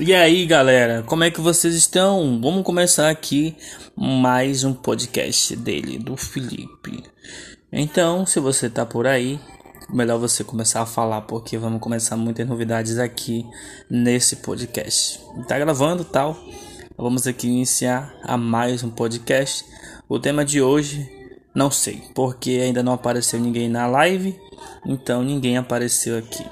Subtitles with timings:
[0.00, 2.40] E aí, galera, como é que vocês estão?
[2.40, 3.56] Vamos começar aqui
[3.96, 7.02] mais um podcast dele, do Felipe.
[7.72, 9.40] Então, se você tá por aí,
[9.92, 13.44] melhor você começar a falar, porque vamos começar muitas novidades aqui
[13.90, 15.20] nesse podcast.
[15.48, 16.36] Tá gravando tal?
[16.96, 19.64] Vamos aqui iniciar a mais um podcast.
[20.08, 21.10] O tema de hoje,
[21.52, 24.38] não sei, porque ainda não apareceu ninguém na live,
[24.86, 26.44] então ninguém apareceu aqui.